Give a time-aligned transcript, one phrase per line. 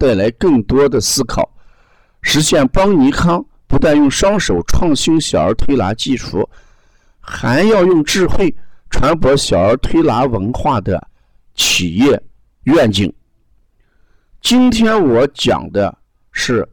[0.00, 1.46] 带来更多的思考，
[2.22, 6.48] 实现邦尼康不但用双手创新小儿推拿技术，
[7.20, 8.56] 还要用智慧
[8.88, 11.06] 传播小儿推拿文化的
[11.54, 12.18] 企业
[12.62, 13.12] 愿景。
[14.40, 15.94] 今天我讲的
[16.32, 16.66] 是，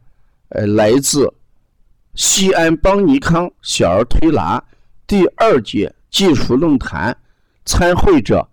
[0.48, 1.30] 呃，来自
[2.16, 4.64] 西安邦尼康小儿推拿
[5.06, 7.16] 第二届技术论坛
[7.66, 8.48] 参会者。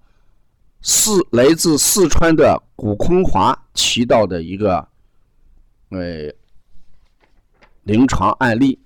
[0.86, 4.89] 四来自四川的古空华提到的一个，
[5.91, 6.33] 呃，
[7.83, 8.78] 临床案例，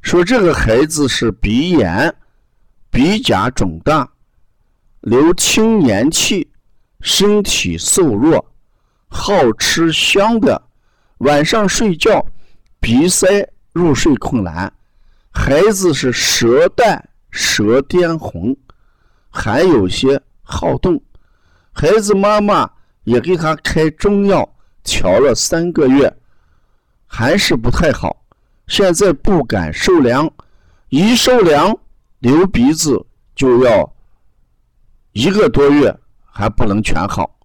[0.00, 2.14] 说这个孩子是鼻炎，
[2.90, 4.10] 鼻甲肿大，
[5.00, 6.50] 流青年气，
[7.00, 8.44] 身体瘦弱，
[9.08, 10.62] 好吃香的，
[11.18, 12.24] 晚上睡觉
[12.80, 14.72] 鼻塞，入睡困难，
[15.30, 18.56] 孩子是舌淡舌颠红，
[19.28, 21.00] 还有些好动。
[21.72, 22.70] 孩子妈妈
[23.04, 24.48] 也给他开中药
[24.84, 26.12] 调了三个月，
[27.06, 28.24] 还是不太好。
[28.68, 30.32] 现在不敢受凉，
[30.88, 31.76] 一受凉
[32.20, 33.92] 流鼻子就要
[35.12, 37.38] 一个多月还不能全好。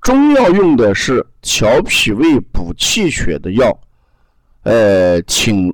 [0.00, 3.80] 中药用的是调脾胃补气血的药，
[4.64, 5.72] 呃，请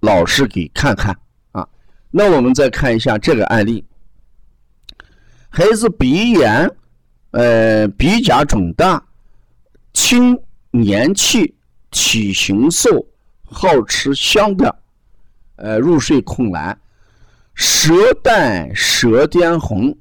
[0.00, 1.16] 老师给看看
[1.52, 1.66] 啊。
[2.10, 3.84] 那我们再看一下这个案例，
[5.48, 6.70] 孩子鼻炎。
[7.34, 9.02] 呃，鼻甲肿大，
[9.92, 10.38] 清
[10.70, 11.52] 黏气，
[11.90, 13.04] 体型瘦，
[13.42, 14.78] 好吃香的，
[15.56, 16.78] 呃，入睡困难，
[17.52, 19.98] 舌淡舌颠红，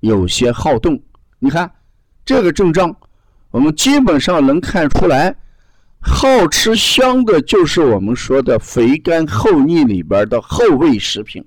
[0.00, 0.98] 有些好动。
[1.38, 1.70] 你看
[2.24, 2.96] 这个症状，
[3.50, 5.36] 我们基本上能看出来，
[6.00, 11.46] 好吃香的就是我们说的肥甘厚腻里边的厚味食品。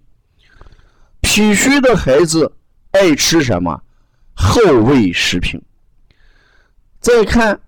[1.21, 2.53] 脾虚的孩子
[2.91, 3.81] 爱吃什么？
[4.33, 5.61] 后味食品。
[6.99, 7.59] 再看，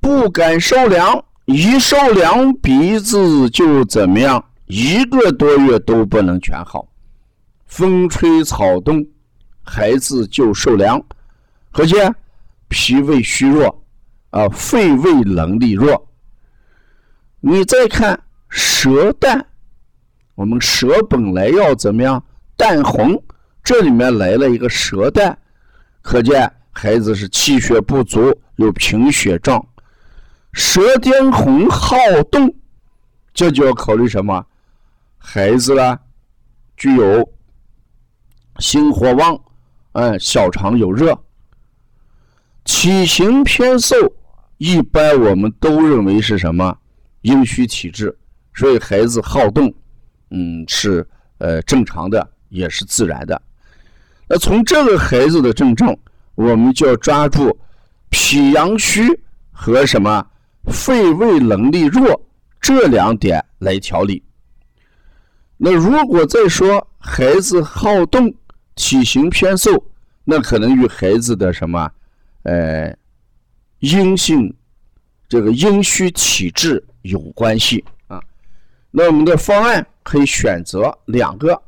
[0.00, 4.44] 不敢受凉，一受凉鼻子就怎么样？
[4.66, 6.86] 一个多月都不能全好。
[7.66, 9.04] 风吹草动，
[9.62, 11.02] 孩子就受凉，
[11.72, 12.14] 可见
[12.68, 13.84] 脾胃虚弱
[14.30, 16.08] 啊，肺胃能力弱。
[17.40, 19.46] 你再看舌淡，
[20.34, 22.22] 我们舌本来要怎么样？
[22.56, 23.22] 淡红，
[23.64, 25.38] 这里面来了一个舌淡。
[26.02, 29.62] 可见孩子是气血不足，有贫血症，
[30.52, 31.96] 舌尖红好
[32.30, 32.54] 动，
[33.34, 34.44] 这就要考虑什么？
[35.18, 35.98] 孩子呢，
[36.76, 37.30] 具有
[38.58, 39.38] 心火旺，
[39.92, 41.18] 嗯，小肠有热，
[42.64, 43.94] 体型偏瘦，
[44.56, 46.76] 一般我们都认为是什么？
[47.22, 48.16] 阴虚体质，
[48.54, 49.70] 所以孩子好动，
[50.30, 51.06] 嗯，是
[51.36, 53.40] 呃正常的，也是自然的。
[54.32, 55.92] 那从这个孩子的症状，
[56.36, 57.58] 我们就要抓住
[58.10, 59.02] 脾阳虚
[59.50, 60.24] 和什么
[60.68, 62.28] 肺胃能力弱
[62.60, 64.22] 这两点来调理。
[65.56, 68.32] 那如果再说孩子好动、
[68.76, 69.84] 体型偏瘦，
[70.22, 71.90] 那可能与孩子的什么
[72.44, 72.94] 呃
[73.80, 74.54] 阴性
[75.28, 78.22] 这个阴虚体质有关系啊。
[78.92, 81.60] 那我们的方案可以选择两个，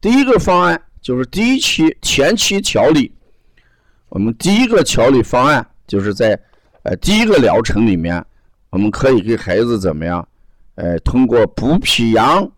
[0.00, 0.80] 第一个方案。
[1.04, 3.12] 就是第一期前期调理，
[4.08, 6.28] 我们第一个调理方案就是在
[6.82, 8.24] 呃第一个疗程里面，
[8.70, 10.26] 我们可以给孩子怎么样？
[10.76, 12.50] 呃，通过补脾阳，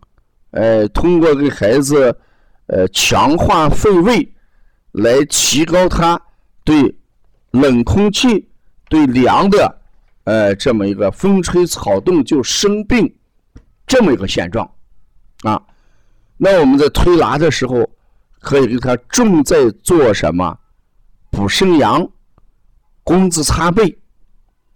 [0.51, 2.17] 呃，通过给孩子
[2.67, 4.33] 呃强化肺胃，
[4.93, 6.17] 来提高他
[6.63, 6.95] 对
[7.51, 8.47] 冷空气、
[8.87, 9.81] 对凉的
[10.23, 13.13] 呃这么一个风吹草动就生病
[13.85, 14.65] 这么一个现状
[15.41, 15.61] 啊。
[16.37, 17.85] 那我们在推拿的时候。
[18.39, 20.57] 可以给他重在做什么？
[21.29, 22.09] 补肾阳、
[23.03, 23.97] 工字擦背，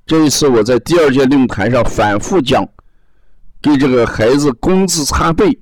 [0.05, 2.67] 这一次我在第二届论坛上反复讲，
[3.61, 5.59] 给这个孩子工资擦背，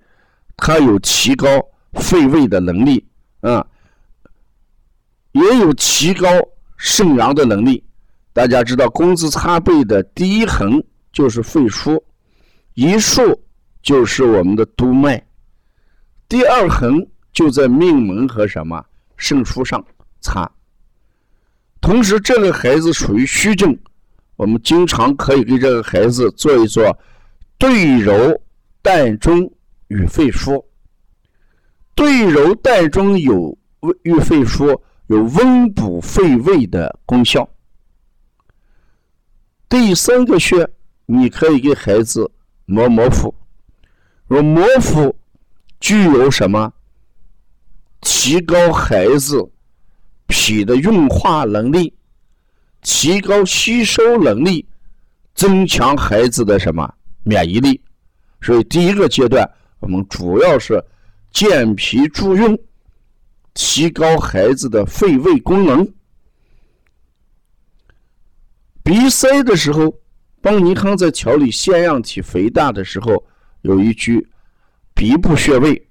[0.57, 1.47] 他有提高
[1.93, 3.05] 肺胃的能力，
[3.41, 3.65] 啊，
[5.31, 6.27] 也有提高
[6.75, 7.83] 肾阳的能力。
[8.33, 12.01] 大家知道，工资擦背的第一横就是肺腧，
[12.73, 13.21] 一竖
[13.81, 15.23] 就是我们的督脉，
[16.27, 18.83] 第二横就在命门和什么
[19.17, 19.83] 肾腧上
[20.21, 20.49] 擦。
[21.81, 23.77] 同时，这个孩子属于虚症，
[24.35, 26.97] 我们经常可以给这个孩子做一做
[27.57, 28.41] 对揉
[28.83, 29.51] 膻中
[29.87, 30.63] 与肺腧。
[31.95, 33.57] 对揉膻中有
[34.03, 37.49] 与肺腧有温补肺胃的功效。
[39.67, 40.69] 第三个穴，
[41.05, 42.29] 你可以给孩子
[42.65, 43.33] 摩摩腹。
[44.29, 45.15] 说摩腹
[45.79, 46.71] 具有什么？
[48.01, 49.37] 提高孩子
[50.27, 51.93] 脾的运化能力，
[52.81, 54.65] 提高吸收能力，
[55.33, 56.93] 增强孩子的什么
[57.23, 57.81] 免疫力？
[58.41, 59.49] 所以第一个阶段，
[59.79, 60.81] 我们主要是
[61.31, 62.57] 健脾助运，
[63.53, 65.85] 提高孩子的肺胃功能。
[68.81, 69.93] 鼻塞的时候，
[70.41, 73.25] 邦尼康在调理腺样体肥大的时候，
[73.61, 74.25] 有一句
[74.93, 75.88] 鼻部穴位。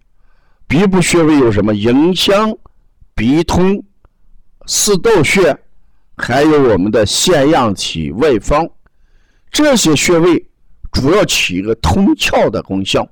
[0.68, 1.74] 鼻部穴位有什么？
[1.74, 2.56] 迎香、
[3.14, 3.82] 鼻通、
[4.66, 5.58] 四窦穴，
[6.16, 8.68] 还有我们的腺样体外方，
[9.50, 10.48] 这些穴位
[10.92, 13.08] 主要起一个通窍的功效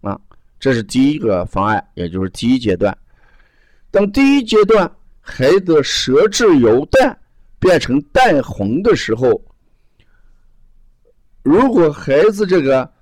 [0.00, 0.18] 啊。
[0.58, 2.96] 这是第一个方案，也就是第一阶段。
[3.90, 4.90] 当第一阶段
[5.20, 7.16] 孩子舌质由淡。
[7.60, 9.42] 变成淡红的时候，
[11.42, 12.92] 如果孩子这个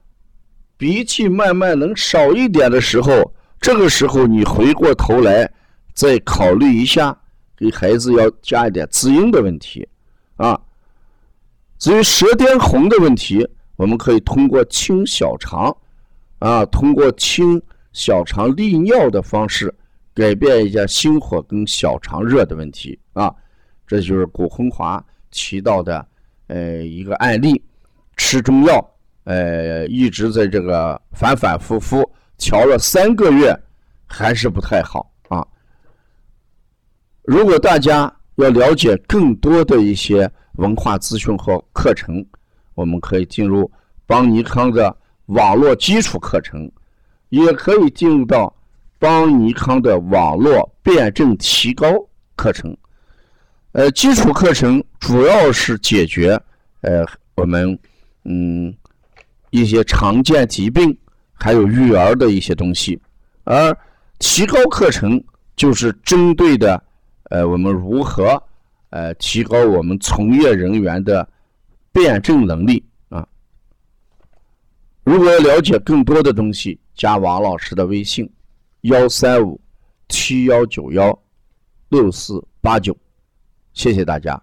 [0.77, 5.49] 鼻涕慢慢能少一点的时候，这个时候你回过头来
[5.95, 7.17] 再考虑一下，
[7.57, 9.89] 给孩子要加一点滋阴的问题
[10.37, 10.61] 啊。
[11.79, 15.75] 至于舌尖红的问题，我们可以通过清小肠
[16.41, 17.63] 啊，通过清
[17.93, 19.73] 小肠利尿的方式，
[20.13, 23.33] 改变一下心火跟小肠热的问题啊。
[23.87, 26.05] 这就是古红华提到的，
[26.49, 27.63] 呃，一个案例，
[28.17, 28.85] 吃中药，
[29.23, 33.57] 呃，一直在这个反反复复调了三个月，
[34.07, 35.47] 还是不太好啊。
[37.23, 42.25] 如果大家要了解更多的一些文化资讯和课程，
[42.75, 43.71] 我们可以进入
[44.07, 44.95] 邦尼康的
[45.27, 46.71] 网络基础课程，
[47.29, 48.55] 也可以进入到
[48.99, 51.87] 邦尼康的网络辩证提高
[52.35, 52.77] 课程。
[53.73, 56.39] 呃，基础课程主要是解决
[56.83, 57.07] 呃
[57.37, 57.79] 我们
[58.25, 58.75] 嗯
[59.51, 60.95] 一些常见疾病，
[61.43, 63.01] 还有育儿的一些东西，
[63.43, 63.77] 而
[64.21, 65.23] 提高课程
[65.57, 66.81] 就是针对的
[67.31, 68.41] 呃我们如何
[68.91, 71.29] 呃提高我们从业人员的
[71.91, 73.27] 辩证能力啊。
[75.03, 78.31] 如果要了解更多的东西，加王老师的微信：
[78.83, 79.61] 幺三五
[80.09, 81.19] 七幺九幺
[81.89, 82.97] 六四八九。
[83.75, 84.41] 谢谢大家。